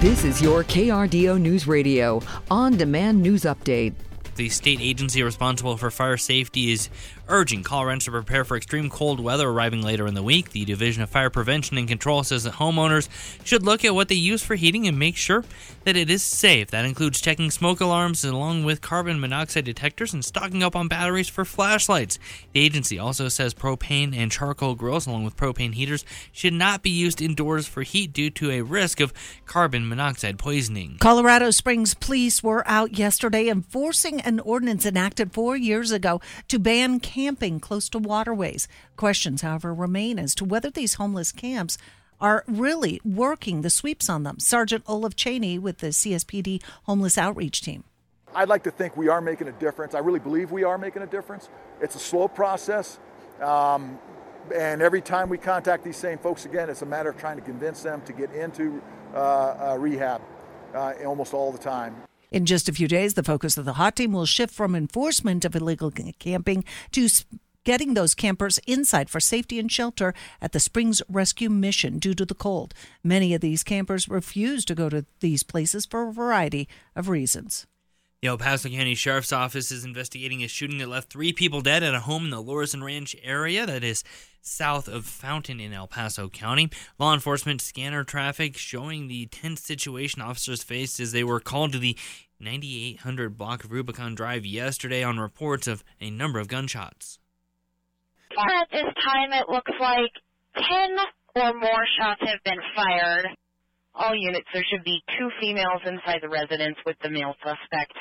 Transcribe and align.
This 0.00 0.24
is 0.24 0.40
your 0.40 0.64
KRDO 0.64 1.38
News 1.38 1.66
Radio 1.66 2.22
on 2.50 2.78
demand 2.78 3.20
news 3.20 3.42
update. 3.42 3.92
The 4.34 4.48
state 4.48 4.80
agency 4.80 5.22
responsible 5.22 5.76
for 5.76 5.90
fire 5.90 6.16
safety 6.16 6.72
is 6.72 6.88
urging 7.30 7.62
Coloradans 7.62 8.04
to 8.04 8.10
prepare 8.10 8.44
for 8.44 8.56
extreme 8.56 8.90
cold 8.90 9.20
weather 9.20 9.48
arriving 9.48 9.82
later 9.82 10.06
in 10.06 10.14
the 10.14 10.22
week. 10.22 10.50
The 10.50 10.64
Division 10.64 11.02
of 11.02 11.10
Fire 11.10 11.30
Prevention 11.30 11.78
and 11.78 11.88
Control 11.88 12.22
says 12.22 12.44
that 12.44 12.54
homeowners 12.54 13.08
should 13.44 13.62
look 13.62 13.84
at 13.84 13.94
what 13.94 14.08
they 14.08 14.16
use 14.16 14.42
for 14.42 14.56
heating 14.56 14.86
and 14.86 14.98
make 14.98 15.16
sure 15.16 15.44
that 15.84 15.96
it 15.96 16.10
is 16.10 16.22
safe. 16.22 16.70
That 16.70 16.84
includes 16.84 17.20
checking 17.20 17.50
smoke 17.50 17.80
alarms 17.80 18.24
along 18.24 18.64
with 18.64 18.80
carbon 18.80 19.20
monoxide 19.20 19.64
detectors 19.64 20.12
and 20.12 20.24
stocking 20.24 20.62
up 20.62 20.76
on 20.76 20.88
batteries 20.88 21.28
for 21.28 21.44
flashlights. 21.44 22.18
The 22.52 22.60
agency 22.60 22.98
also 22.98 23.28
says 23.28 23.54
propane 23.54 24.14
and 24.14 24.30
charcoal 24.30 24.74
grills 24.74 25.06
along 25.06 25.24
with 25.24 25.36
propane 25.36 25.74
heaters 25.74 26.04
should 26.32 26.52
not 26.52 26.82
be 26.82 26.90
used 26.90 27.22
indoors 27.22 27.66
for 27.66 27.82
heat 27.82 28.12
due 28.12 28.30
to 28.30 28.50
a 28.50 28.62
risk 28.62 29.00
of 29.00 29.12
carbon 29.46 29.88
monoxide 29.88 30.38
poisoning. 30.38 30.98
Colorado 31.00 31.50
Springs 31.50 31.94
police 31.94 32.42
were 32.42 32.66
out 32.66 32.98
yesterday 32.98 33.48
enforcing 33.48 34.20
an 34.20 34.40
ordinance 34.40 34.84
enacted 34.84 35.32
4 35.32 35.56
years 35.56 35.92
ago 35.92 36.20
to 36.48 36.58
ban 36.58 37.00
camping 37.20 37.60
close 37.60 37.90
to 37.90 37.98
waterways. 37.98 38.66
Questions, 38.96 39.42
however, 39.42 39.74
remain 39.74 40.18
as 40.18 40.34
to 40.34 40.42
whether 40.42 40.70
these 40.70 40.94
homeless 40.94 41.32
camps 41.32 41.76
are 42.18 42.44
really 42.46 42.98
working 43.04 43.60
the 43.60 43.68
sweeps 43.68 44.08
on 44.08 44.22
them. 44.22 44.38
Sergeant 44.38 44.82
Olaf 44.86 45.14
Cheney 45.14 45.58
with 45.58 45.78
the 45.78 45.88
CSPD 45.88 46.62
Homeless 46.84 47.18
Outreach 47.18 47.60
Team. 47.60 47.84
I'd 48.34 48.48
like 48.48 48.62
to 48.62 48.70
think 48.70 48.96
we 48.96 49.08
are 49.08 49.20
making 49.20 49.48
a 49.48 49.52
difference. 49.52 49.94
I 49.94 49.98
really 49.98 50.18
believe 50.18 50.50
we 50.50 50.64
are 50.64 50.78
making 50.78 51.02
a 51.02 51.06
difference. 51.06 51.50
It's 51.82 51.94
a 51.94 51.98
slow 51.98 52.26
process. 52.26 52.98
Um, 53.42 53.98
and 54.54 54.80
every 54.80 55.02
time 55.02 55.28
we 55.28 55.36
contact 55.36 55.84
these 55.84 55.98
same 55.98 56.16
folks 56.16 56.46
again, 56.46 56.70
it's 56.70 56.82
a 56.82 56.86
matter 56.86 57.10
of 57.10 57.18
trying 57.18 57.36
to 57.36 57.42
convince 57.42 57.82
them 57.82 58.00
to 58.02 58.14
get 58.14 58.32
into 58.32 58.80
uh, 59.14 59.18
uh, 59.18 59.76
rehab 59.78 60.22
uh, 60.74 60.94
almost 61.04 61.34
all 61.34 61.52
the 61.52 61.58
time. 61.58 61.94
In 62.30 62.46
just 62.46 62.68
a 62.68 62.72
few 62.72 62.86
days, 62.86 63.14
the 63.14 63.22
focus 63.22 63.56
of 63.56 63.64
the 63.64 63.74
hot 63.74 63.96
team 63.96 64.12
will 64.12 64.26
shift 64.26 64.54
from 64.54 64.74
enforcement 64.74 65.44
of 65.44 65.56
illegal 65.56 65.90
camping 65.90 66.64
to 66.92 67.08
getting 67.64 67.94
those 67.94 68.14
campers 68.14 68.58
inside 68.66 69.10
for 69.10 69.20
safety 69.20 69.58
and 69.58 69.70
shelter 69.70 70.14
at 70.40 70.52
the 70.52 70.60
Springs 70.60 71.02
Rescue 71.08 71.50
Mission 71.50 71.98
due 71.98 72.14
to 72.14 72.24
the 72.24 72.34
cold. 72.34 72.72
Many 73.02 73.34
of 73.34 73.40
these 73.40 73.62
campers 73.64 74.08
refuse 74.08 74.64
to 74.66 74.74
go 74.74 74.88
to 74.88 75.04
these 75.20 75.42
places 75.42 75.86
for 75.86 76.08
a 76.08 76.12
variety 76.12 76.68
of 76.96 77.08
reasons. 77.08 77.66
The 78.22 78.28
El 78.28 78.36
Paso 78.36 78.68
County 78.68 78.94
Sheriff's 78.94 79.32
Office 79.32 79.70
is 79.70 79.82
investigating 79.82 80.42
a 80.42 80.46
shooting 80.46 80.76
that 80.76 80.90
left 80.90 81.10
three 81.10 81.32
people 81.32 81.62
dead 81.62 81.82
at 81.82 81.94
a 81.94 82.00
home 82.00 82.24
in 82.24 82.30
the 82.30 82.42
Lorson 82.42 82.84
Ranch 82.84 83.16
area 83.22 83.64
that 83.64 83.82
is 83.82 84.04
south 84.42 84.88
of 84.88 85.06
Fountain 85.06 85.58
in 85.58 85.72
El 85.72 85.86
Paso 85.86 86.28
County. 86.28 86.68
Law 86.98 87.14
enforcement 87.14 87.62
scanner 87.62 88.04
traffic 88.04 88.58
showing 88.58 89.08
the 89.08 89.24
tense 89.24 89.62
situation 89.62 90.20
officers 90.20 90.62
faced 90.62 91.00
as 91.00 91.12
they 91.12 91.24
were 91.24 91.40
called 91.40 91.72
to 91.72 91.78
the 91.78 91.96
9800 92.38 93.38
block 93.38 93.64
of 93.64 93.72
Rubicon 93.72 94.14
Drive 94.14 94.44
yesterday 94.44 95.02
on 95.02 95.18
reports 95.18 95.66
of 95.66 95.82
a 95.98 96.10
number 96.10 96.38
of 96.38 96.46
gunshots. 96.46 97.18
At 98.38 98.68
this 98.70 98.84
time, 99.02 99.32
it 99.32 99.48
looks 99.48 99.72
like 99.80 100.12
10 100.56 100.64
or 101.36 101.54
more 101.54 101.86
shots 101.98 102.20
have 102.20 102.44
been 102.44 102.60
fired. 102.76 103.28
All 103.94 104.14
units, 104.14 104.46
there 104.52 104.64
should 104.70 104.84
be 104.84 105.02
two 105.18 105.30
females 105.40 105.80
inside 105.86 106.20
the 106.20 106.28
residence 106.28 106.76
with 106.84 106.96
the 107.02 107.08
male 107.08 107.34
suspect. 107.42 107.94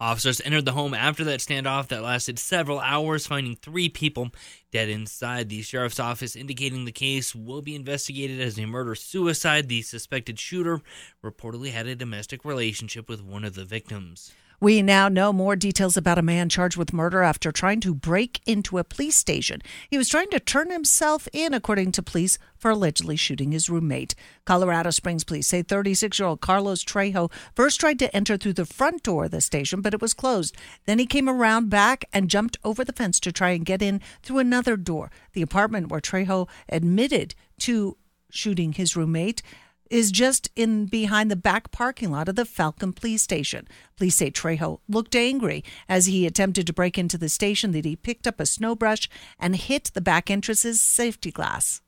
Officers 0.00 0.40
entered 0.44 0.64
the 0.64 0.72
home 0.72 0.92
after 0.92 1.22
that 1.24 1.40
standoff 1.40 1.88
that 1.88 2.02
lasted 2.02 2.38
several 2.38 2.80
hours, 2.80 3.26
finding 3.26 3.54
three 3.54 3.88
people 3.88 4.30
dead 4.72 4.88
inside. 4.88 5.48
The 5.48 5.62
sheriff's 5.62 6.00
office 6.00 6.34
indicating 6.34 6.84
the 6.84 6.92
case 6.92 7.34
will 7.34 7.62
be 7.62 7.76
investigated 7.76 8.40
as 8.40 8.58
a 8.58 8.66
murder 8.66 8.96
suicide. 8.96 9.68
The 9.68 9.82
suspected 9.82 10.38
shooter 10.40 10.80
reportedly 11.22 11.70
had 11.70 11.86
a 11.86 11.94
domestic 11.94 12.44
relationship 12.44 13.08
with 13.08 13.22
one 13.22 13.44
of 13.44 13.54
the 13.54 13.64
victims. 13.64 14.32
We 14.64 14.80
now 14.80 15.10
know 15.10 15.30
more 15.30 15.56
details 15.56 15.94
about 15.98 16.16
a 16.16 16.22
man 16.22 16.48
charged 16.48 16.78
with 16.78 16.94
murder 16.94 17.20
after 17.20 17.52
trying 17.52 17.80
to 17.80 17.92
break 17.92 18.40
into 18.46 18.78
a 18.78 18.82
police 18.82 19.14
station. 19.14 19.60
He 19.90 19.98
was 19.98 20.08
trying 20.08 20.30
to 20.30 20.40
turn 20.40 20.70
himself 20.70 21.28
in, 21.34 21.52
according 21.52 21.92
to 21.92 22.02
police, 22.02 22.38
for 22.56 22.70
allegedly 22.70 23.16
shooting 23.16 23.52
his 23.52 23.68
roommate. 23.68 24.14
Colorado 24.46 24.88
Springs 24.88 25.22
police 25.22 25.48
say 25.48 25.60
36 25.60 26.18
year 26.18 26.28
old 26.28 26.40
Carlos 26.40 26.82
Trejo 26.82 27.30
first 27.54 27.78
tried 27.78 27.98
to 27.98 28.16
enter 28.16 28.38
through 28.38 28.54
the 28.54 28.64
front 28.64 29.02
door 29.02 29.26
of 29.26 29.32
the 29.32 29.42
station, 29.42 29.82
but 29.82 29.92
it 29.92 30.00
was 30.00 30.14
closed. 30.14 30.56
Then 30.86 30.98
he 30.98 31.04
came 31.04 31.28
around 31.28 31.68
back 31.68 32.06
and 32.10 32.30
jumped 32.30 32.56
over 32.64 32.86
the 32.86 32.94
fence 32.94 33.20
to 33.20 33.32
try 33.32 33.50
and 33.50 33.66
get 33.66 33.82
in 33.82 34.00
through 34.22 34.38
another 34.38 34.78
door. 34.78 35.10
The 35.34 35.42
apartment 35.42 35.88
where 35.88 36.00
Trejo 36.00 36.48
admitted 36.70 37.34
to 37.58 37.98
shooting 38.30 38.72
his 38.72 38.96
roommate 38.96 39.42
is 39.90 40.10
just 40.10 40.50
in 40.56 40.86
behind 40.86 41.30
the 41.30 41.36
back 41.36 41.70
parking 41.70 42.10
lot 42.10 42.28
of 42.28 42.36
the 42.36 42.44
Falcon 42.44 42.92
Police 42.92 43.22
Station. 43.22 43.68
Police 43.96 44.16
say 44.16 44.30
Trejo 44.30 44.80
looked 44.88 45.14
angry 45.14 45.62
as 45.88 46.06
he 46.06 46.26
attempted 46.26 46.66
to 46.66 46.72
break 46.72 46.98
into 46.98 47.18
the 47.18 47.28
station 47.28 47.72
that 47.72 47.84
he 47.84 47.96
picked 47.96 48.26
up 48.26 48.40
a 48.40 48.46
snow 48.46 48.74
brush 48.74 49.08
and 49.38 49.56
hit 49.56 49.90
the 49.94 50.00
back 50.00 50.30
entrance's 50.30 50.80
safety 50.80 51.30
glass. 51.30 51.80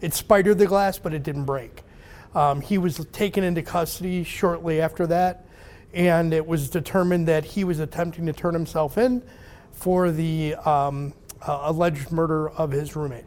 It 0.00 0.14
spidered 0.14 0.58
the 0.58 0.66
glass, 0.66 0.98
but 0.98 1.14
it 1.14 1.22
didn't 1.22 1.44
break. 1.44 1.82
Um, 2.34 2.60
he 2.60 2.78
was 2.78 3.04
taken 3.12 3.44
into 3.44 3.62
custody 3.62 4.24
shortly 4.24 4.80
after 4.80 5.06
that, 5.06 5.46
and 5.92 6.34
it 6.34 6.46
was 6.46 6.68
determined 6.68 7.28
that 7.28 7.44
he 7.44 7.62
was 7.62 7.78
attempting 7.78 8.26
to 8.26 8.32
turn 8.32 8.54
himself 8.54 8.98
in 8.98 9.22
for 9.72 10.10
the 10.10 10.56
um, 10.56 11.14
uh, 11.46 11.60
alleged 11.64 12.10
murder 12.10 12.50
of 12.50 12.72
his 12.72 12.96
roommate. 12.96 13.24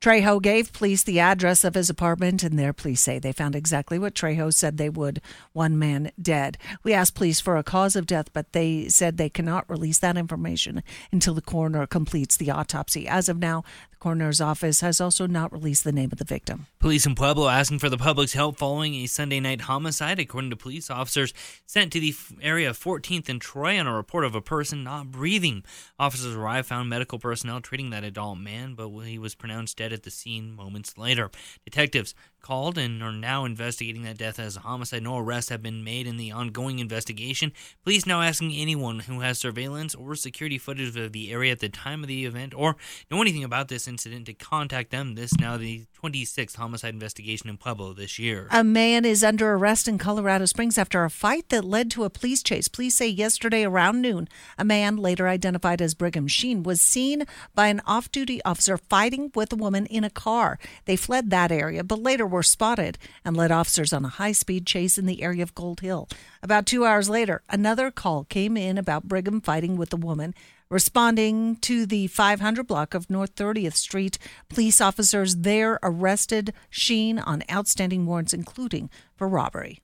Trejo 0.00 0.40
gave 0.40 0.72
police 0.72 1.02
the 1.02 1.20
address 1.20 1.62
of 1.62 1.74
his 1.74 1.90
apartment, 1.90 2.42
and 2.42 2.58
there 2.58 2.72
police 2.72 3.02
say 3.02 3.18
they 3.18 3.32
found 3.32 3.54
exactly 3.54 3.98
what 3.98 4.14
Trejo 4.14 4.50
said 4.50 4.78
they 4.78 4.88
would 4.88 5.20
one 5.52 5.78
man 5.78 6.10
dead. 6.20 6.56
We 6.82 6.94
asked 6.94 7.14
police 7.14 7.38
for 7.38 7.58
a 7.58 7.62
cause 7.62 7.94
of 7.96 8.06
death, 8.06 8.32
but 8.32 8.54
they 8.54 8.88
said 8.88 9.18
they 9.18 9.28
cannot 9.28 9.68
release 9.68 9.98
that 9.98 10.16
information 10.16 10.82
until 11.12 11.34
the 11.34 11.42
coroner 11.42 11.86
completes 11.86 12.38
the 12.38 12.50
autopsy. 12.50 13.06
As 13.06 13.28
of 13.28 13.36
now, 13.38 13.62
the 13.90 13.96
Coroner's 13.98 14.40
office 14.40 14.80
has 14.80 15.02
also 15.02 15.26
not 15.26 15.52
released 15.52 15.84
the 15.84 15.92
name 15.92 16.08
of 16.10 16.18
the 16.18 16.24
victim. 16.24 16.66
Police 16.78 17.04
in 17.04 17.14
Pueblo 17.14 17.48
asking 17.48 17.80
for 17.80 17.90
the 17.90 17.98
public's 17.98 18.32
help 18.32 18.56
following 18.56 18.94
a 18.94 19.06
Sunday 19.06 19.38
night 19.38 19.60
homicide, 19.62 20.18
according 20.18 20.48
to 20.48 20.56
police 20.56 20.88
officers 20.88 21.34
sent 21.66 21.92
to 21.92 22.00
the 22.00 22.14
area 22.40 22.70
of 22.70 22.78
14th 22.78 23.28
and 23.28 23.38
Troy 23.38 23.78
on 23.78 23.86
a 23.86 23.94
report 23.94 24.24
of 24.24 24.34
a 24.34 24.40
person 24.40 24.82
not 24.82 25.10
breathing. 25.10 25.62
Officers 25.98 26.34
arrived, 26.34 26.68
found 26.68 26.88
medical 26.88 27.18
personnel 27.18 27.60
treating 27.60 27.90
that 27.90 28.02
adult 28.02 28.38
man, 28.38 28.72
but 28.72 28.88
he 29.00 29.18
was 29.18 29.34
pronounced 29.34 29.76
dead 29.76 29.89
at 29.92 30.02
the 30.02 30.10
scene 30.10 30.54
moments 30.54 30.96
later. 30.98 31.30
Detectives 31.64 32.14
called 32.42 32.78
and 32.78 33.02
are 33.02 33.12
now 33.12 33.44
investigating 33.44 34.02
that 34.02 34.18
death 34.18 34.38
as 34.38 34.56
a 34.56 34.60
homicide. 34.60 35.02
No 35.02 35.18
arrests 35.18 35.50
have 35.50 35.62
been 35.62 35.84
made 35.84 36.06
in 36.06 36.16
the 36.16 36.30
ongoing 36.30 36.78
investigation. 36.78 37.52
Police 37.84 38.06
now 38.06 38.22
asking 38.22 38.52
anyone 38.52 39.00
who 39.00 39.20
has 39.20 39.38
surveillance 39.38 39.94
or 39.94 40.14
security 40.14 40.58
footage 40.58 40.96
of 40.96 41.12
the 41.12 41.32
area 41.32 41.52
at 41.52 41.60
the 41.60 41.68
time 41.68 42.02
of 42.02 42.08
the 42.08 42.24
event 42.24 42.54
or 42.54 42.76
know 43.10 43.20
anything 43.20 43.44
about 43.44 43.68
this 43.68 43.86
incident 43.86 44.26
to 44.26 44.34
contact 44.34 44.90
them. 44.90 45.14
This 45.14 45.36
now 45.38 45.56
the 45.56 45.86
26th 46.02 46.56
homicide 46.56 46.94
investigation 46.94 47.48
in 47.50 47.56
Pueblo 47.56 47.92
this 47.92 48.18
year. 48.18 48.48
A 48.50 48.64
man 48.64 49.04
is 49.04 49.22
under 49.22 49.52
arrest 49.52 49.86
in 49.86 49.98
Colorado 49.98 50.46
Springs 50.46 50.78
after 50.78 51.04
a 51.04 51.10
fight 51.10 51.48
that 51.50 51.64
led 51.64 51.90
to 51.92 52.04
a 52.04 52.10
police 52.10 52.42
chase. 52.42 52.68
Police 52.68 52.96
say 52.96 53.08
yesterday 53.08 53.64
around 53.64 54.00
noon, 54.00 54.28
a 54.58 54.64
man 54.64 54.96
later 54.96 55.28
identified 55.28 55.82
as 55.82 55.94
Brigham 55.94 56.28
Sheen 56.28 56.62
was 56.62 56.80
seen 56.80 57.24
by 57.54 57.68
an 57.68 57.80
off-duty 57.86 58.42
officer 58.44 58.76
fighting 58.76 59.30
with 59.34 59.52
a 59.52 59.56
woman 59.56 59.86
in 59.86 60.04
a 60.04 60.10
car. 60.10 60.58
They 60.84 60.96
fled 60.96 61.30
that 61.30 61.52
area, 61.52 61.84
but 61.84 61.98
later 61.98 62.26
were 62.30 62.42
spotted 62.42 62.96
and 63.24 63.36
led 63.36 63.50
officers 63.50 63.92
on 63.92 64.04
a 64.04 64.08
high-speed 64.08 64.66
chase 64.66 64.96
in 64.96 65.06
the 65.06 65.22
area 65.22 65.42
of 65.42 65.54
Gold 65.54 65.80
Hill. 65.80 66.08
About 66.42 66.66
2 66.66 66.84
hours 66.84 67.10
later, 67.10 67.42
another 67.48 67.90
call 67.90 68.24
came 68.24 68.56
in 68.56 68.78
about 68.78 69.08
Brigham 69.08 69.40
fighting 69.40 69.76
with 69.76 69.92
a 69.92 69.96
woman. 69.96 70.34
Responding 70.70 71.56
to 71.56 71.84
the 71.84 72.06
500 72.06 72.64
block 72.64 72.94
of 72.94 73.10
North 73.10 73.34
30th 73.34 73.74
Street, 73.74 74.18
police 74.48 74.80
officers 74.80 75.36
there 75.36 75.80
arrested 75.82 76.54
Sheen 76.70 77.18
on 77.18 77.42
outstanding 77.50 78.06
warrants, 78.06 78.32
including 78.32 78.88
for 79.16 79.28
robbery. 79.28 79.80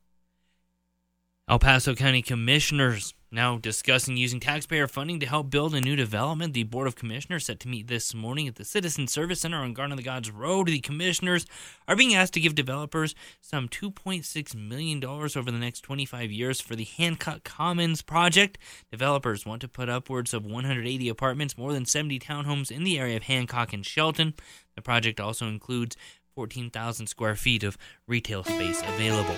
El 1.48 1.58
Paso 1.58 1.94
County 1.94 2.22
Commissioners 2.22 3.14
now 3.36 3.58
discussing 3.58 4.16
using 4.16 4.40
taxpayer 4.40 4.88
funding 4.88 5.20
to 5.20 5.26
help 5.26 5.50
build 5.50 5.74
a 5.74 5.80
new 5.80 5.94
development. 5.94 6.54
The 6.54 6.62
Board 6.62 6.86
of 6.86 6.96
Commissioners 6.96 7.44
set 7.44 7.60
to 7.60 7.68
meet 7.68 7.86
this 7.86 8.14
morning 8.14 8.48
at 8.48 8.56
the 8.56 8.64
Citizen 8.64 9.06
Service 9.06 9.42
Center 9.42 9.58
on 9.58 9.74
Garden 9.74 9.92
of 9.92 9.98
the 9.98 10.02
Gods 10.02 10.30
Road. 10.30 10.68
The 10.68 10.80
commissioners 10.80 11.44
are 11.86 11.94
being 11.94 12.14
asked 12.14 12.32
to 12.32 12.40
give 12.40 12.54
developers 12.54 13.14
some 13.42 13.68
$2.6 13.68 14.54
million 14.54 15.04
over 15.04 15.50
the 15.50 15.52
next 15.52 15.82
25 15.82 16.32
years 16.32 16.62
for 16.62 16.74
the 16.74 16.84
Hancock 16.84 17.44
Commons 17.44 18.00
project. 18.00 18.56
Developers 18.90 19.44
want 19.44 19.60
to 19.60 19.68
put 19.68 19.90
upwards 19.90 20.32
of 20.32 20.46
180 20.46 21.08
apartments, 21.10 21.58
more 21.58 21.74
than 21.74 21.84
70 21.84 22.18
townhomes 22.18 22.70
in 22.70 22.84
the 22.84 22.98
area 22.98 23.18
of 23.18 23.24
Hancock 23.24 23.74
and 23.74 23.84
Chelton. 23.84 24.32
The 24.76 24.82
project 24.82 25.20
also 25.20 25.46
includes 25.46 25.94
14,000 26.36 27.06
square 27.06 27.34
feet 27.34 27.64
of 27.64 27.78
retail 28.06 28.44
space 28.44 28.82
available. 28.82 29.34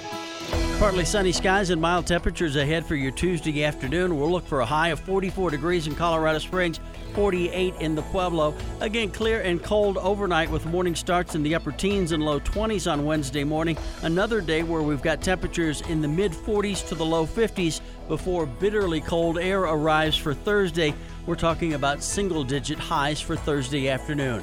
Partly 0.80 1.04
sunny 1.04 1.30
skies 1.30 1.70
and 1.70 1.80
mild 1.80 2.08
temperatures 2.08 2.56
ahead 2.56 2.84
for 2.84 2.96
your 2.96 3.12
Tuesday 3.12 3.62
afternoon. 3.62 4.18
We'll 4.18 4.32
look 4.32 4.44
for 4.44 4.60
a 4.60 4.66
high 4.66 4.88
of 4.88 4.98
44 5.00 5.50
degrees 5.50 5.86
in 5.86 5.94
Colorado 5.94 6.40
Springs, 6.40 6.80
48 7.14 7.74
in 7.78 7.94
the 7.94 8.02
Pueblo. 8.02 8.52
Again, 8.80 9.12
clear 9.12 9.42
and 9.42 9.62
cold 9.62 9.96
overnight 9.98 10.50
with 10.50 10.66
morning 10.66 10.96
starts 10.96 11.36
in 11.36 11.44
the 11.44 11.54
upper 11.54 11.70
teens 11.70 12.10
and 12.10 12.24
low 12.24 12.40
20s 12.40 12.90
on 12.90 13.04
Wednesday 13.04 13.44
morning. 13.44 13.78
Another 14.02 14.40
day 14.40 14.64
where 14.64 14.82
we've 14.82 15.02
got 15.02 15.22
temperatures 15.22 15.82
in 15.82 16.00
the 16.00 16.08
mid 16.08 16.32
40s 16.32 16.88
to 16.88 16.96
the 16.96 17.06
low 17.06 17.26
50s 17.26 17.80
before 18.08 18.44
bitterly 18.44 19.00
cold 19.00 19.38
air 19.38 19.60
arrives 19.60 20.16
for 20.16 20.34
Thursday. 20.34 20.92
We're 21.26 21.36
talking 21.36 21.74
about 21.74 22.02
single 22.02 22.42
digit 22.42 22.80
highs 22.80 23.20
for 23.20 23.36
Thursday 23.36 23.88
afternoon. 23.88 24.42